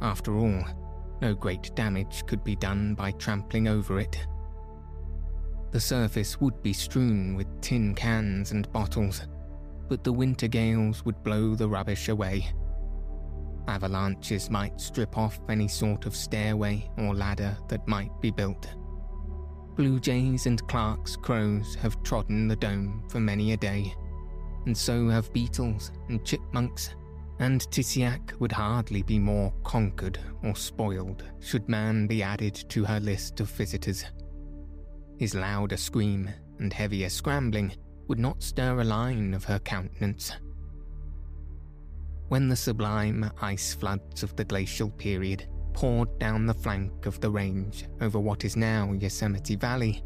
[0.00, 0.64] after all,
[1.20, 4.26] no great damage could be done by trampling over it.
[5.72, 9.26] The surface would be strewn with tin cans and bottles,
[9.88, 12.52] but the winter gales would blow the rubbish away
[13.68, 18.74] Avalanches might strip off any sort of stairway or ladder that might be built.
[19.76, 23.94] Blue jays and Clark's crows have trodden the dome for many a day,
[24.66, 26.94] and so have beetles and chipmunks,
[27.38, 33.00] and Tissiack would hardly be more conquered or spoiled should man be added to her
[33.00, 34.04] list of visitors.
[35.22, 37.72] His louder scream and heavier scrambling
[38.08, 40.32] would not stir a line of her countenance
[42.26, 47.30] when the sublime ice floods of the glacial period poured down the flank of the
[47.30, 50.02] range over what is now Yosemite Valley,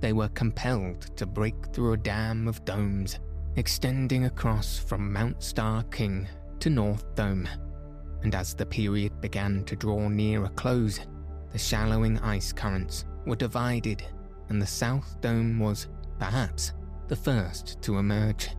[0.00, 3.20] they were compelled to break through a dam of domes
[3.54, 6.26] extending across from Mount Starr King
[6.58, 7.48] to North Dome.
[8.24, 10.98] And as the period began to draw near a close,
[11.52, 14.02] the shallowing ice currents were divided,
[14.48, 15.88] and the South Dome was,
[16.18, 16.72] perhaps,
[17.08, 18.50] the first to emerge,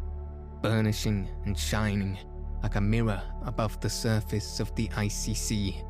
[0.62, 2.18] burnishing and shining
[2.64, 5.84] like a mirror above the surface of the icy sea.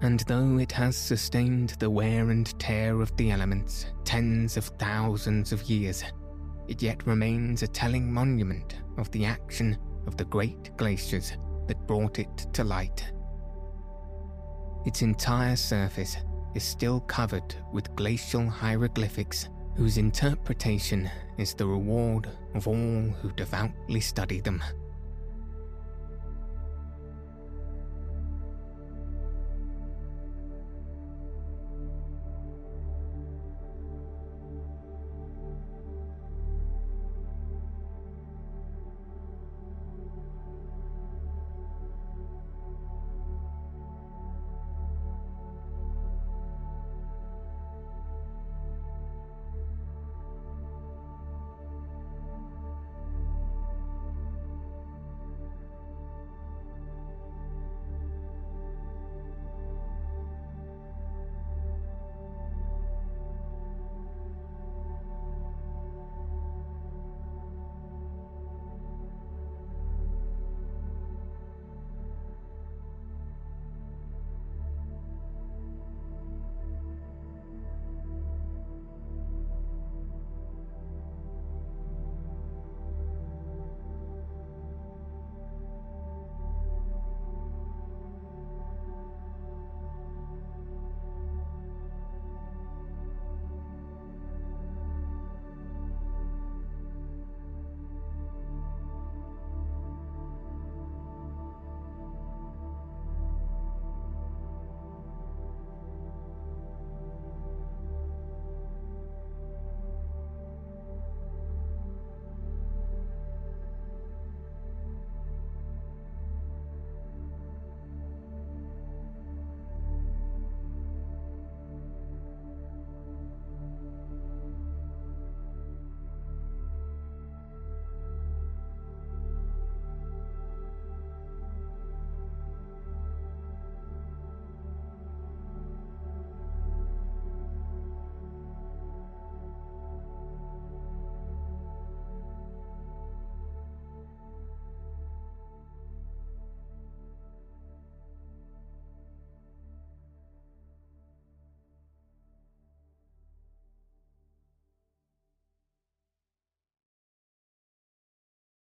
[0.00, 5.52] And though it has sustained the wear and tear of the elements tens of thousands
[5.52, 6.04] of years,
[6.68, 11.32] it yet remains a telling monument of the action of the great glaciers
[11.66, 13.12] that brought it to light.
[14.86, 16.16] Its entire surface
[16.54, 24.00] is still covered with glacial hieroglyphics whose interpretation is the reward of all who devoutly
[24.00, 24.62] study them.